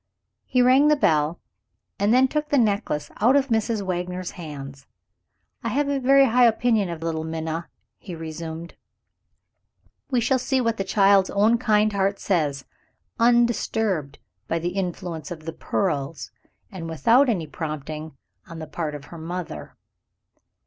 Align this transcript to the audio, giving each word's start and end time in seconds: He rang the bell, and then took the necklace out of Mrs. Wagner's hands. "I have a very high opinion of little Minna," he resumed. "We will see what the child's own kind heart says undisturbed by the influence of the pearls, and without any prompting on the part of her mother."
He 0.47 0.63
rang 0.63 0.87
the 0.87 0.95
bell, 0.95 1.39
and 1.99 2.11
then 2.11 2.27
took 2.27 2.49
the 2.49 2.57
necklace 2.57 3.11
out 3.17 3.35
of 3.35 3.49
Mrs. 3.49 3.83
Wagner's 3.83 4.31
hands. 4.31 4.87
"I 5.63 5.69
have 5.69 5.89
a 5.89 5.99
very 5.99 6.25
high 6.25 6.45
opinion 6.47 6.89
of 6.89 7.03
little 7.03 7.23
Minna," 7.23 7.69
he 7.99 8.15
resumed. 8.15 8.73
"We 10.09 10.19
will 10.27 10.39
see 10.39 10.59
what 10.59 10.77
the 10.77 10.83
child's 10.83 11.29
own 11.29 11.59
kind 11.59 11.93
heart 11.93 12.17
says 12.17 12.65
undisturbed 13.19 14.17
by 14.47 14.57
the 14.57 14.69
influence 14.69 15.29
of 15.29 15.45
the 15.45 15.53
pearls, 15.53 16.31
and 16.71 16.89
without 16.89 17.29
any 17.29 17.45
prompting 17.45 18.17
on 18.47 18.57
the 18.57 18.65
part 18.65 18.95
of 18.95 19.05
her 19.13 19.19
mother." 19.19 19.75